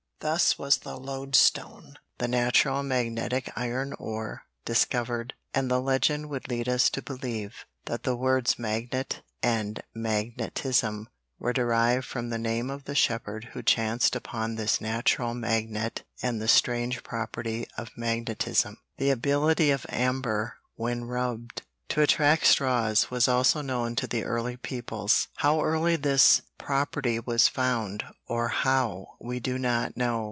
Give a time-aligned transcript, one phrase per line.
[0.23, 6.69] Thus was the lodestone, the natural magnetic iron ore, discovered, and the legend would lead
[6.69, 11.09] us to believe that the words magnet and magnetism
[11.39, 16.39] were derived from the name of the shepherd who chanced upon this natural magnet and
[16.39, 18.77] the strange property of magnetism.
[18.97, 24.55] The ability of amber, when rubbed, to attract straws, was also known to the early
[24.55, 25.27] peoples.
[25.37, 30.19] How early this property was found, or how, we do not know.